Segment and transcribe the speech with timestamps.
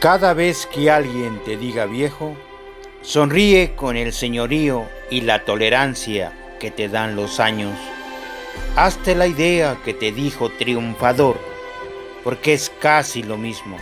[0.00, 2.36] Cada vez que alguien te diga viejo,
[3.02, 7.76] sonríe con el señorío y la tolerancia que te dan los años.
[8.76, 11.36] Hazte la idea que te dijo triunfador,
[12.22, 13.76] porque es casi lo mismo.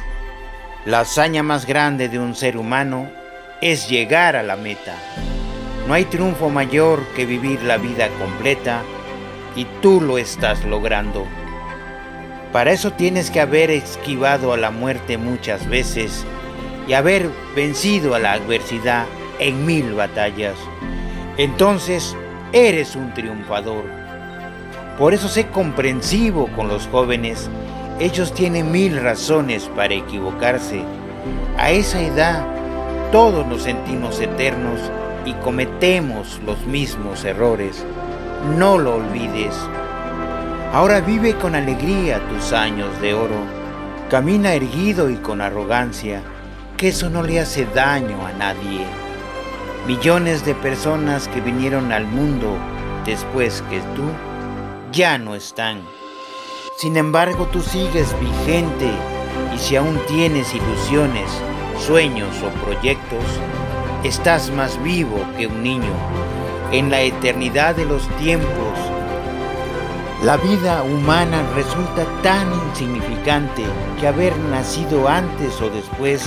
[0.87, 3.11] La hazaña más grande de un ser humano
[3.61, 4.97] es llegar a la meta.
[5.87, 8.83] No hay triunfo mayor que vivir la vida completa
[9.55, 11.27] y tú lo estás logrando.
[12.57, 16.25] Para eso tienes que haber esquivado a la muerte muchas veces
[16.89, 19.05] y haber vencido a la adversidad
[19.39, 20.55] en mil batallas.
[21.37, 22.17] Entonces
[22.55, 23.85] eres un triunfador.
[24.97, 27.51] Por eso sé comprensivo con los jóvenes.
[28.01, 30.81] Ellos tienen mil razones para equivocarse.
[31.59, 32.43] A esa edad
[33.13, 34.81] todos nos sentimos eternos
[35.27, 37.85] y cometemos los mismos errores.
[38.57, 39.55] No lo olvides.
[40.77, 43.39] Ahora vive con alegría tus años de oro.
[44.11, 46.21] Camina erguido y con arrogancia,
[46.77, 48.85] que eso no le hace daño a nadie.
[49.87, 52.59] Millones de personas que vinieron al mundo
[53.07, 54.03] después que tú
[54.93, 55.81] ya no están.
[56.77, 58.91] Sin embargo, tú sigues vigente
[59.55, 61.31] y si aún tienes ilusiones,
[61.79, 63.25] sueños o proyectos,
[64.05, 65.95] estás más vivo que un niño.
[66.71, 68.79] En la eternidad de los tiempos,
[70.23, 73.65] la vida humana resulta tan insignificante
[74.01, 76.25] que haber nacido antes o después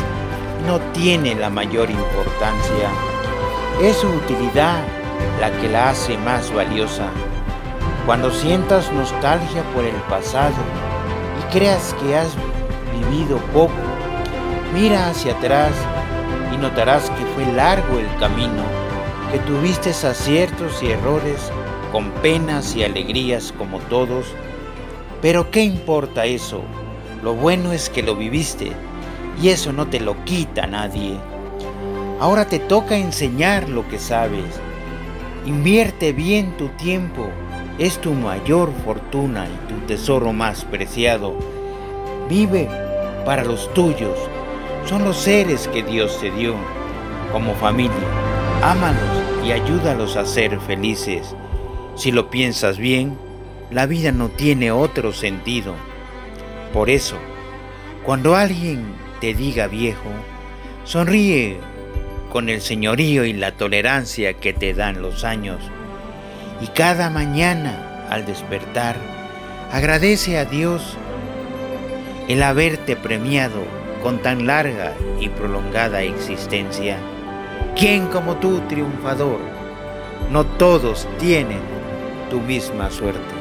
[0.67, 2.89] no tiene la mayor importancia.
[3.81, 4.83] Es su utilidad
[5.41, 7.07] la que la hace más valiosa.
[8.05, 10.55] Cuando sientas nostalgia por el pasado
[11.39, 12.35] y creas que has
[12.93, 13.73] vivido poco,
[14.73, 15.71] mira hacia atrás
[16.53, 18.63] y notarás que fue largo el camino,
[19.31, 21.51] que tuviste aciertos y errores
[21.91, 24.27] con penas y alegrías como todos,
[25.21, 26.61] pero ¿qué importa eso?
[27.23, 28.71] Lo bueno es que lo viviste
[29.41, 31.17] y eso no te lo quita nadie.
[32.19, 34.59] Ahora te toca enseñar lo que sabes.
[35.45, 37.27] Invierte bien tu tiempo,
[37.77, 41.33] es tu mayor fortuna y tu tesoro más preciado.
[42.29, 42.69] Vive
[43.25, 44.17] para los tuyos,
[44.85, 46.55] son los seres que Dios te dio
[47.31, 47.93] como familia.
[48.61, 51.35] Ámalos y ayúdalos a ser felices.
[51.99, 53.17] Si lo piensas bien,
[53.71, 55.75] la vida no tiene otro sentido.
[56.71, 57.17] Por eso,
[58.05, 58.85] cuando alguien
[59.19, 60.09] te diga viejo,
[60.85, 61.57] sonríe
[62.31, 65.59] con el señorío y la tolerancia que te dan los años.
[66.61, 68.95] Y cada mañana, al despertar,
[69.69, 70.95] agradece a Dios
[72.29, 73.61] el haberte premiado
[74.01, 76.95] con tan larga y prolongada existencia.
[77.75, 79.39] ¿Quién como tú, triunfador?
[80.31, 81.78] No todos tienen
[82.29, 83.38] tu misma suerte.